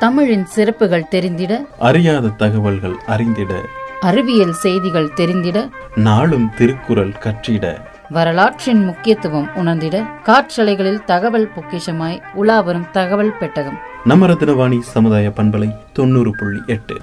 [0.00, 3.54] தமிழின் சிறப்புகள் தெரிந்திட அறியாத தகவல்கள் அறிந்திட
[4.00, 7.80] அறிவியல் செய்திகள் தெரிந்திட நாளும் திருக்குறள் கற்றிட.
[8.08, 13.78] வரலாற்றின் முக்கியத்துவம் உணர்ந்திட காற்றலைகளில் தகவல் பொக்கிஷமாய் உலாவரும் தகவல் பெட்டகம்.
[14.04, 16.96] நம்ம ரத்னவாணி சமுதாய பண்பலை தொண்ணூறு புள்ளி எட்டு.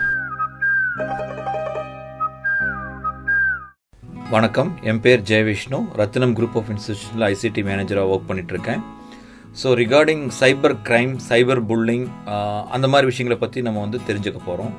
[4.29, 4.77] வணக்கம்.
[4.82, 5.86] என் பேர் ஜெயவிஷ்ணு.
[5.98, 8.82] ரத்னம் குரூப் ஆஃப் இன்ஸ்டியூஷனில் ஐசிடி மேனேஜராக ஒர்க் பண்ணிகிட்ருக்கேன்
[9.62, 12.05] so regarding cyber crime cyber bullying
[12.76, 14.73] அந்த மாதிரி விஷயங்களை பற்றி நம்ம வந்து தெரிஞ்சுக்க போகிறோம்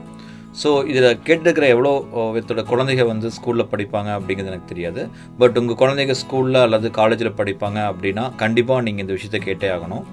[0.61, 5.03] ஸோ இதில் கேட்டுருக்கிற எவ்வளோ uh, வித்தோட குழந்தைங்க வந்து ஸ்கூலில் படிப்பாங்க அப்படிங்கிறது எனக்கு தெரியாது.
[5.41, 10.05] பட் உங்கள் குழந்தைங்க ஸ்கூலில் அல்லது காலேஜில் படிப்பாங்க அப்படின்னா கண்டிப்பாக நீங்கள் இந்த விஷயத்தை கேட்டே ஆகணும்.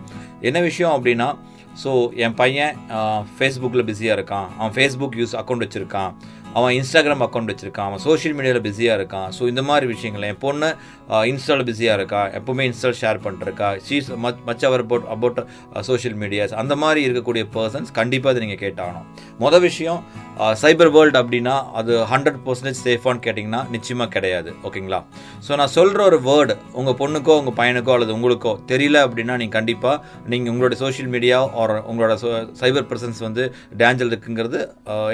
[0.49, 1.29] என்ன விஷயம் அப்படின்னா
[1.83, 1.91] ஸோ
[2.25, 4.49] என் பையன் uh, ஃபேஸ்புக்கில் பிஸியாக இருக்கான்.
[4.59, 6.11] அவன் ஃபேஸ்புக் யூஸ் அக்கௌண்ட் வச்சுருக்கான்.
[6.59, 9.29] அவன் இன்ஸ்டாகிராம் அக்கௌண்ட் வச்சுருக்கான் அவன் சோஷியல் மீடியாவில் பிஸியாக இருக்கான்.
[9.37, 10.25] ஸோ இந்த மாதிரி விஷயங்கள்.
[10.31, 10.69] என் பொண்ணு
[11.31, 12.21] இன்ஸ்டாவில் பிஸியாக இருக்கா?
[12.39, 15.41] எப்போவுமே இன்ஸ்டால் ஷேர் பண்ணிருக்கா she's much much over about about
[15.89, 19.07] social medias அந்த மாதிரி இருக்கக்கூடிய பர்சன்ஸ் கண்டிப்பாக அதை நீங்கள் கேட்டாகணும்.
[19.43, 19.99] மொதல் விஷயம்
[20.61, 24.49] சைபர் வேர்ல்டு அப்படின்னா அது ஹண்ட்ரட் பர்சன்டேஜ் சேஃபான்னு கேட்டிங்கன்னா நிச்சயமாக கிடையாது.
[24.67, 24.99] ஓகேங்களா?
[25.45, 29.95] ஸோ நான் சொல்கிற ஒரு வேர்டு உங்கள் பொண்ணுக்கோ உங்கள் பையனுக்கோ அல்லது உங்களுக்கோ தெரியல அப்படின்னா நீங்கள் கண்டிப்பாக
[30.33, 32.15] நீங்கள் உங்களோட சோஷியல் மீடியா ஒரு உங்களோட
[32.63, 33.45] சைபர் பர்சன்ஸ் வந்து
[33.83, 34.59] டேஞ்சல் இருக்குங்கிறது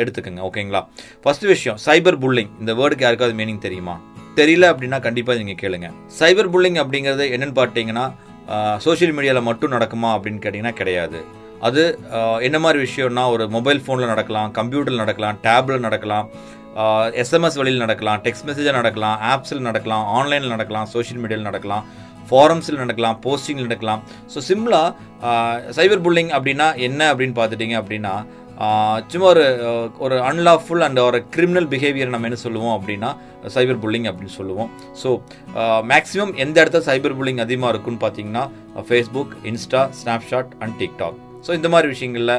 [0.01, 0.41] எடுத்துக்கோங்க.
[0.49, 0.83] ஓகேங்களா?
[1.31, 3.93] ஃபஸ்ட்டு விஷயம் சைபர் புல்லிங் இந்த வேர்டுக்கு யாருக்காவது மீனிங் தெரியுமா?
[4.39, 5.87] தெரியல அப்படின்னா கண்டிப்பாக நீங்கள் கேளுங்க.
[6.17, 8.03] சைபர் புல்லிங் அப்படிங்கிறது என்னென்னு பார்த்தீங்கன்னா
[8.85, 11.19] சோஷியல் மீடியாவில் மட்டும் நடக்குமா அப்படின்னு கேட்டிங்கன்னா கிடையாது.
[11.67, 11.83] அது
[12.47, 16.27] என்ன மாதிரி விஷயம்னா ஒரு மொபைல் ஃபோனில் நடக்கலாம் கம்ப்யூட்டரில் நடக்கலாம் டேபில் நடக்கலாம்
[17.23, 21.85] எஸ்எம்எஸ் வழியில் நடக்கலாம் டெக்ஸ்ட் மெசேஜாக நடக்கலாம் ஆப்ஸில் நடக்கலாம் ஆன்லைனில் நடக்கலாம் சோஷியல் மீடியாவில் நடக்கலாம்
[22.31, 24.03] ஃபாரம்ஸில் நடக்கலாம் போஸ்டிங்கில் நடக்கலாம்.
[24.33, 28.13] ஸோ சிம்லாக சைபர் புல்லிங் அப்படின்னா என்ன அப்படின்னு பார்த்துட்டிங்க அப்படின்னா
[29.11, 29.43] சும்மா ஒரு
[30.05, 33.09] ஒரு அன்லாஃபுல் அண்ட் ஒரு கிரிமினல் பிஹேவியர் நம்ம என்ன சொல்லுவோம் அப்படின்னா
[33.55, 34.69] சைபர் புல்லிங் அப்படின்னு சொல்லுவோம்.
[35.01, 35.09] ஸோ
[35.91, 38.43] மேக்ஸிமம் எந்த இடத்துல சைபர் புல்லிங் அதிகமாக இருக்குன்னு பார்த்தீங்கன்னா
[38.89, 41.17] Facebook Insta snapshot and TikTok
[41.47, 42.35] so இந்த மாதிரி விஷயங்களில்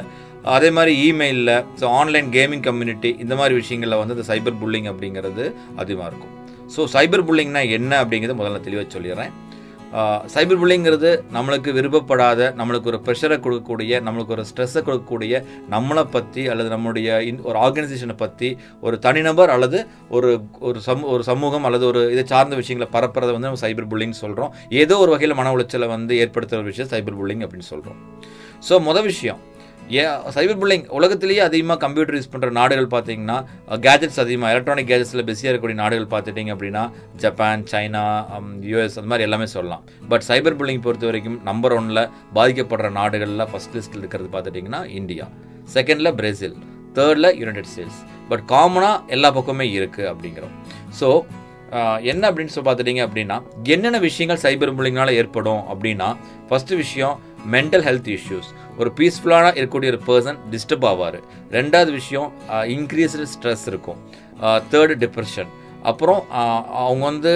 [0.56, 5.44] அதே மாதிரி இமெயிலில் ஸோ ஆன்லைன் கேமிங் கம்யூனிட்டி இந்த மாதிரி விஷயங்களில் வந்து இந்த சைபர் புல்லிங் அப்படிங்கிறது
[5.82, 6.34] அதிகமாக இருக்கும்.
[6.74, 9.32] ஸோ சைபர் புல்லிங்னா என்ன அப்படிங்கிறத முதல்ல தெளிவாக சொல்லிடுறேன்.
[10.26, 16.68] சைபர் புல்லிங்கிறது நம்மளுக்கு விருப்பப்படாத நம்மளுக்கு ஒரு ப்ரெஷரை கொடுக்கக்கூடிய நம்மளுக்கு ஒரு ஸ்ட்ரெஸ்ஸை கொடுக்கக்கூடிய நம்மளை பற்றி அல்லது
[16.68, 17.08] நம்மளுடைய
[17.42, 18.50] ஒரு ஆர்கனைசேஷனை பற்றி
[18.80, 23.48] ஒரு தனிநபர் அல்லது ஒரு ஒரு சமூ ஒரு சமூகம் அல்லது ஒரு இதை சார்ந்த விஷயங்களை பரப்புறதை வந்து
[23.48, 27.70] நம்ம சைபர் புல்லிங் சொல்கிறோம் ஏதோ ஒரு வகையில் மன உளைச்சலை வந்து ஏற்படுத்துகிற விஷயம் சைபர் புல்லிங் அப்படின்னு
[27.70, 28.00] சொல்கிறோம்
[28.68, 29.40] ஸோ மொதல் விஷயம்
[29.96, 30.02] ஏ
[30.34, 33.36] சைபர் புல்லிங் உலகத்திலேயே அதிகமாக கம்ப்யூட்டர் யூஸ் பண்ணுற நாடுகள் பார்த்தீங்கன்னா
[33.86, 36.82] கேஜெட்ஸ் அதிகமாக எலக்ட்ரானிக் கேஜெட்ஸில் பிஸியாக இருக்கக்கூடிய நாடுகள் பார்த்துட்டிங்க அப்படின்னா
[37.22, 38.04] ஜப்பான் சைனா
[38.70, 39.82] யூஎஸ் அந்த மாதிரி எல்லாமே சொல்லலாம்.
[40.12, 42.02] பட் சைபர் புல்லிங் பொறுத்த வரைக்கும் நம்பர் ஒனில்
[42.38, 45.26] பாதிக்கப்படுற நாடுகளில் ஃபஸ்ட் லிஸ்ட்டில் இருக்கிறது பார்த்துட்டிங்கன்னா இந்தியா.
[45.74, 46.56] செகண்டில் பிரேசில்
[46.98, 48.00] தேர்டில் யுனைடெட் ஸ்டேட்ஸ்
[48.32, 50.56] பட் காமனாக எல்லா பக்கமே இருக்குது அப்படிங்கிறோம்.
[51.00, 51.08] ஸோ
[52.10, 53.36] என்ன அப்படின்னு சொல்லி பார்த்துட்டிங்க அப்படின்னா
[53.74, 56.08] என்னென்ன விஷயங்கள் சைபர் புல்லிங்னால ஏற்படும் அப்படின்னா
[56.48, 57.14] ஃபஸ்ட்டு விஷயம்
[57.50, 61.18] மென்டல் ஹெல்த் இஷ்யூஸ் ஒரு பீஸ்ஃபுல்லான இருக்கக்கூடிய ஒரு பர்சன் டிஸ்டர்ப் ஆவார்.
[61.50, 63.98] ரெண்டாவது விஷயம் இன்க்ரீஸ்டு ஸ்ட்ரெஸ் இருக்கும்.
[64.42, 65.50] தேர்டு டிப்ரெஷன்
[65.90, 66.20] அப்புறம்
[66.86, 67.32] அவங்க வந்து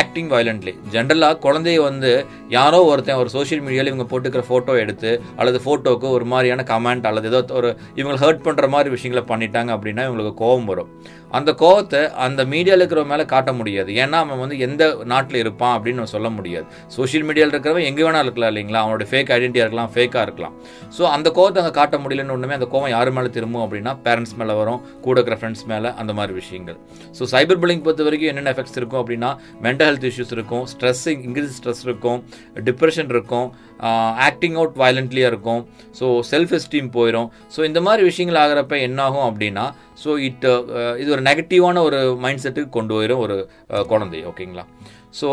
[0.00, 2.10] ஆக்டிங் வயலண்ட்லி ஜென்ரலாக குழந்தைய வந்து
[2.56, 7.30] யாரோ ஒருத்தன் ஒரு சோஷியல் மீடியாவில் இவங்க போட்டுக்கிற ஃபோட்டோ எடுத்து அல்லது ஃபோட்டோவுக்கு ஒரு மாதிரியான கமெண்ட் அல்லது
[7.32, 7.70] ஏதோ ஒரு
[8.00, 10.90] இவங்களை ஹர்ட் பண்ணுற மாதிரி விஷயங்களை பண்ணிட்டாங்க அப்படின்னா இவங்களுக்கு கோபம் வரும்.
[11.36, 13.90] அந்த கோவத்தை அந்த மீடியாவில் இருக்கிறவங்க மேலே காட்ட முடியாது.
[14.02, 14.82] ஏன்னா அவன் வந்து எந்த
[15.12, 16.66] நாட்டில் இருப்பான் அப்படின்னு நம்ம சொல்ல முடியாது.
[16.96, 18.82] சோஷியல் மீடியாவில் இருக்கிறவன் எங்கே வேணாலும் இருக்கலாம் இல்லைங்களா?
[18.84, 20.54] அவனோட ஃபேக் ஐடென்டிட்டியாக இருக்கலாம் ஃபேக்காக இருக்கலாம்.
[20.96, 24.56] ஸோ அந்த கோவத்தை அங்கே காட்ட முடியலன்னு ஒன்றுமே அந்த கோவம் யார் மேலே திரும்பும் அப்படின்னா பேரண்ட்ஸ் மேலே
[24.60, 26.78] வரும் கூட இருக்கிற ஃப்ரெண்ட்ஸ் மேலே அந்த மாதிரி விஷயங்கள்.
[27.18, 29.30] ஸோ சைபர் பில்லிங் பொறுத்த வரைக்கும் என்னென்ன எஃபெக்ட்ஸ் இருக்கும் அப்படின்னா
[29.66, 32.18] மென்டல் ஹெல்த் இஷ்யூஸ் இருக்கும் ஸ்ட்ரெஸ் இன்க்ரீஸ் ஸ்ட்ரெஸ் இருக்கும்
[32.68, 33.46] டிப்ரெஷன் இருக்கும்
[34.28, 35.62] ஆக்டிங் அவுட் வயலண்ட்லியாக இருக்கும்.
[35.98, 39.64] ஸோ செல்ஃப் எஸ்டீம் போயிடும் ஸோ இந்த மாதிரி விஷயங்கள் ஆகிறப்ப என்னாகும் அப்படின்னா
[40.04, 40.46] ஸோ இட்
[41.02, 43.36] இது ஒரு நெகட்டிவான ஒரு மைண்ட் செட்டுக்கு கொண்டு போயிடும் ஒரு
[43.92, 44.64] குழந்தை ஓகேங்களா
[45.20, 45.28] ஸோ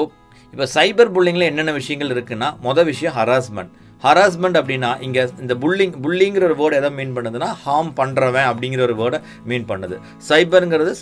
[0.53, 3.71] இப்போ சைபர் புல்லிங்கில் என்னென்ன விஷயங்கள் இருக்குன்னா மொதல் விஷயம் ஹராஸ்மெண்ட்
[4.05, 8.95] ஹராஸ்மெண்ட் அப்படின்னா இங்கே இந்த புல்லிங் புல்லிங்கிற ஒரு வேர்டு எதை மீன் பண்ணுதுன்னா ஹார்ம் பண்ணுறவன் அப்படிங்கிற ஒரு
[9.01, 9.19] வேர்டை
[9.51, 9.97] மீன் பண்ணுது.
[10.29, 10.93] சைபருங்கிறது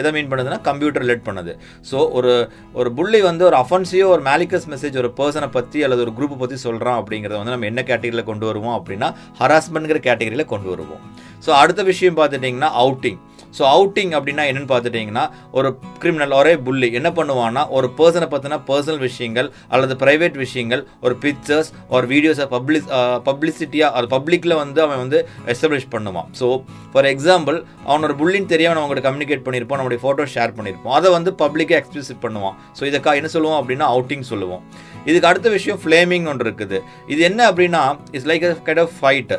[0.00, 1.54] எதை மீன் பண்ணுதுன்னா கம்ப்யூட்டர் ரிலேட் பண்ணுது.
[1.90, 2.32] ஸோ ஒரு
[2.80, 6.58] ஒரு புள்ளி வந்து ஒரு அஃபன்ஸியோ ஒரு மேலிக்கஸ் மெசேஜ் ஒரு பர்சனை பற்றி அல்லது ஒரு குரூப்பை பற்றி
[6.66, 11.02] சொல்கிறான் அப்படிங்கிறத வந்து நம்ம என்ன கேட்டகரியில் கொண்டு வருவோம் அப்படின்னா ஹராஸ்மெண்ட்ங்கிற கேட்டகரியில் கொண்டு வருவோம்.
[11.46, 13.20] ஸோ அடுத்த விஷயம் பார்த்துட்டிங்கன்னா அவுட்டிங்
[13.58, 15.24] ஸோ அவுட்டிங் அப்படின்னா என்னன்னு பார்த்துட்டிங்கன்னா
[15.58, 15.70] ஒரு
[16.02, 21.70] கிரிமினல் ஒரே புள்ளி என்ன பண்ணுவான்னா ஒரு பர்சனை பற்றின பர்சனல் விஷயங்கள் அல்லது ப்ரைவேட் விஷயங்கள் ஒரு பிக்சர்ஸ்
[21.96, 22.88] ஒரு வீடியோஸை பப்ளிஸ்
[23.28, 25.20] பப்ளிசிட்டியாக அது பப்ளிக்கில் வந்து அவன் வந்து
[25.54, 26.28] எஸ்டாப்ளிஷ் பண்ணுவான்.
[26.40, 26.48] ஸோ
[26.92, 27.58] ஃபார் எக்ஸாம்பிள்
[27.88, 31.78] அவன் ஒரு புள்ளின்னு தெரியாமல் நம்ம அவங்கள்ட்ட கம்யூனிகேட் பண்ணியிருப்போம் நம்மளுடைய ஃபோட்டோ ஷேர் பண்ணியிருப்போம் அதை வந்து பப்ளிக்காக
[31.80, 32.56] எக்ஸ்பிளிசிட் பண்ணுவான்.
[32.78, 34.62] ஸோ இதுக்கா என்ன சொல்லுவோம் அப்படின்னா அவுட்டிங் சொல்லுவோம்.
[35.08, 36.78] இதுக்கு அடுத்த விஷயம் ஃப்ளேமிங் ஒன்று இருக்குது.
[37.12, 37.82] இது என்ன அப்படின்னா
[38.14, 39.32] it's like kind of fight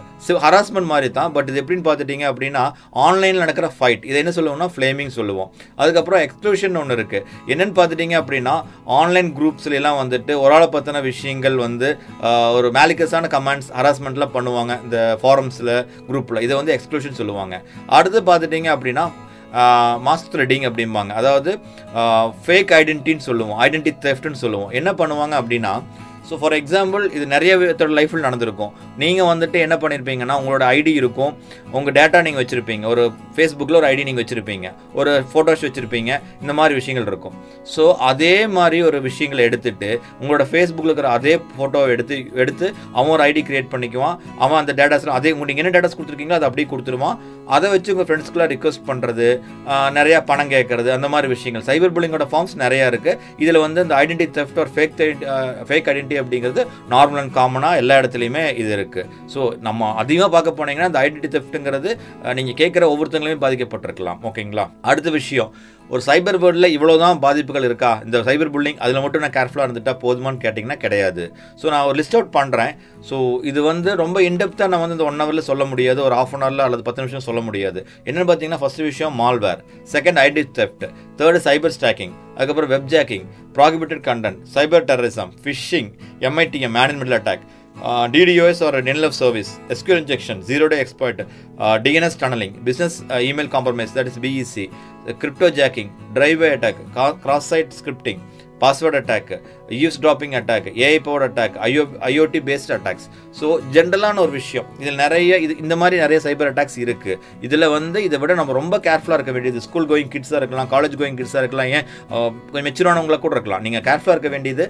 [0.45, 2.63] harassment மாதிரி தான் பட் இது எப்படின்னு பார்த்துட்டிங்க அப்படின்னா
[3.05, 5.49] ஆன்லைனில் நடக்கிற ஃபைட் லைட் இதை என்ன சொல்லுவோம்னா ஃப்ளேமிங் சொல்லுவோம்.
[5.81, 8.55] அதுக்கப்புறம் எக்ஸ்க்ளூஷன் ஒன்று இருக்குது என்னன்னு பார்த்துட்டிங்க அப்படின்னா
[8.99, 11.89] ஆன்லைன் குரூப்ஸ்லாம் வந்துட்டு ஒரு ஆளை பற்றின விஷயங்கள் வந்து
[12.57, 15.73] ஒரு மேலிக்கஸான கமெண்ட்ஸ் ஹராஸ்மெண்ட்லாம் பண்ணுவாங்க இந்த ஃபாரம்ஸில்
[16.09, 17.57] குரூப்பில் இதை வந்து எக்ஸ்க்ளூஷன் சொல்லுவாங்க.
[17.97, 19.05] அடுத்து பார்த்துட்டிங்க அப்படின்னா
[20.07, 21.11] மாஸ்க் த்ரெட்டிங் அப்படிம்பாங்க.
[21.21, 21.51] அதாவது
[22.45, 23.57] ஃபேக் ஐடென்டின்னு சொல்லுவோம்.
[23.65, 24.71] ஐடென்டி தெஃப்ட்னு சொல்லுவோம்.
[24.79, 25.73] என்ன பண்ணுவாங்க அப்படின்னா
[26.27, 28.71] ஸோ ஃபார் எக்ஸாம்பிள் இது நிறைய பேர்த்தோட லைஃப்பில் நடந்திருக்கும்.
[29.01, 31.33] நீங்கள் வந்துட்டு என்ன பண்ணியிருப்பீங்கன்னா உங்களோட ஐடி இருக்கும்.
[31.77, 32.85] உங்கள் டேட்டா நீங்கள் வச்சுருப்பீங்க.
[32.93, 33.03] ஒரு
[33.35, 34.67] ஃபேஸ்புக்கில் ஒரு ஐடி நீங்கள் வச்சுருப்பீங்க.
[34.99, 36.11] ஒரு ஃபோட்டோஸ் வச்சுருப்பீங்க.
[36.43, 37.35] இந்த மாதிரி விஷயங்கள் இருக்கும்.
[37.73, 39.89] ஸோ அதே மாதிரி ஒரு விஷயங்களை எடுத்துட்டு
[40.21, 44.15] உங்களோட ஃபேஸ்புக்கில் இருக்கிற அதே ஃபோட்டோவை எடுத்து எடுத்து அவன் ஒரு ஐடி கிரியேட் பண்ணிக்குவான்.
[44.43, 47.17] அவன் அந்த டேட்டாஸ்லாம் அதே உங்களுக்கு என்ன டேட்டாஸ் கொடுத்துருக்கீங்களோ அதை அப்படியே கொடுத்துருவான்.
[47.55, 49.27] அதை வச்சு உங்கள் ஃப்ரெண்ட்ஸ்க்குலாம் ரிக்வஸ்ட் பண்ணுறது
[49.97, 51.65] நிறையா பணம் கேட்கறது அந்த மாதிரி விஷயங்கள்.
[51.69, 54.95] சைபர் புல்லிங்கோட ஃபார்ம்ஸ் நிறையா இருக்குது இதில் வந்து இந்த ஐடென்டி தெஃப்ட் ஒரு ஃபேக்
[55.69, 56.61] ஃபேக் ஐடென்டி அப்படிங்கிறது
[56.93, 61.91] நார்மல் அண்ட் காமனாக எல்லா இடத்துலையுமே இது இருக்குது ஸோ நம்ம அதிகமாக பார்க்க போனீங்கன்னா இந்த ஐடென்டிட்டி தெஃப்ட்டுங்கிறது
[62.39, 64.19] நீங்கள் கேட்குற ஒவ்வொருத்தங்களுமே பாதிக்கப்பட்டிருக்கலாம்.
[64.29, 65.51] ஓகேங்களா அடுத்த விஷயம்.
[65.93, 67.89] ஒரு சைபர் வேர்ல்டில் இவ்வளோ தான் பாதிப்புகள் இருக்கா?
[68.05, 71.23] இந்த சைபர் புல்லிங் அதில் மட்டும் நான் கேர்ஃபுல்லாக இருந்துட்டால் போதுமான்னு கேட்டிங்கன்னா கிடையாது.
[71.61, 72.73] ஸோ நான் ஒரு லிஸ்ட் அவுட் பண்ணுறேன்
[73.09, 73.17] ஸோ
[73.51, 75.99] இது வந்து ரொம்ப இன்டெப்த்தாக நான் வந்து இந்த ஒன் ஹவரில் சொல்ல முடியாது.
[76.07, 77.79] ஒரு ஆஃப் அன் ஹவரில் அல்லது பத்து நிமிஷம் சொல்ல முடியாது.
[78.07, 79.61] என்னென்னு பார்த்தீங்கன்னா ஃபஸ்ட் விஷயம் malware
[79.95, 80.85] second ID theft
[81.21, 83.25] third cyber stalking அதுக்கப்புறம் web jacking
[83.57, 85.89] prohibited content cyber terrorism phishing
[86.29, 87.43] MITM management attack
[87.81, 93.03] uh, DDoS or a DNLF service, SQL injection, zero day exploit, uh, DNS tunneling, business
[93.09, 94.69] uh, email compromise, that is BEC,
[95.19, 96.75] cryptojacking, drive-by attack,
[97.21, 98.21] cross-site scripting,
[98.59, 99.41] password attack,
[99.79, 103.07] eavesdropping attack AI power attack ஐயோ IoT based attacks
[103.39, 104.67] so ஜென்ரலான ஒரு விஷயம்.
[104.81, 108.75] இதில் நிறைய இது இந்த மாதிரி நிறைய சைபர் அட்டாக்ஸ் இருக்குது இதில் வந்து இதை விட நம்ம ரொம்ப
[108.87, 111.85] கேர்ஃபுல்லாக இருக்க வேண்டியது ஸ்கூல் கோயிங் கிட்ஸாக இருக்கலாம் காலேஜ் கோயிங் கிட்ஸாக இருக்கலாம் ஏன்
[112.51, 113.63] கொஞ்சம் மெச்சூரானவங்கள கூட இருக்கலாம்.
[113.67, 114.63] நீங்கள் கேர்ஃபுல்லாக இருக்க வேண்டியது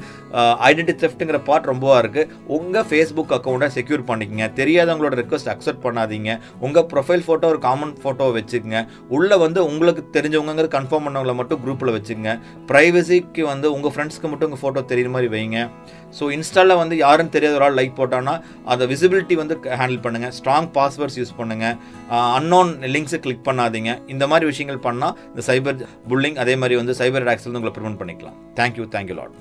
[0.69, 2.27] ஐடென்டி தெஃப்ட்டுங்கிற பார்ட் ரொம்பவாக இருக்குது
[2.57, 4.47] உங்கள் ஃபேஸ்புக் அக்கௌண்ட்டை செக்யூர் பண்ணிக்கங்க.
[4.59, 6.31] தெரியாதவங்களோட ரிக்வஸ்ட் அக்செப்ட் பண்ணாதீங்க.
[6.67, 8.81] உங்கள் ப்ரொஃபைல் ஃபோட்டோ ஒரு காமன் ஃபோட்டோவை வச்சுக்கோங்க.
[9.17, 12.33] உள்ளே வந்து உங்களுக்கு தெரிஞ்சவங்கிறது கன்ஃபார்ம் பண்ணவங்களை மட்டும் குரூப்பில் வச்சுக்கங்க.
[12.71, 15.59] ப்ரைவசிக்கு வந்து உங்கள் ஃப்ரெண்ட்ஸ்க்கு மட்டும் உங்கள் ஃபோட்டோ தெரியுற மாதிரி வைங்க.
[16.17, 18.33] ஸோ இன்ஸ்டாவில் வந்து யாருன்னு தெரியாத ஒரு ஆள் லைக் போட்டான்னா
[18.71, 21.77] அந்த விசிபிலிட்டி வந்து ஹேண்டில் பண்ணுங்கள் ஸ்ட்ராங் பாஸ்வேர்ட்ஸ் யூஸ் பண்ணுங்கள்
[22.39, 23.93] அன்னோன் லிங்க்ஸை கிளிக் பண்ணாதீங்க.
[24.15, 28.37] இந்த மாதிரி விஷயங்கள் பண்ணால் இந்த சைபர் புல்லிங் அதே மாதிரி வந்து சைபர் அட்டாக்ஸ்லேருந்து உங்களை ப்ரிவென்ட் பண்ணிக்கலாம்.
[28.59, 29.37] Thank you thank you lot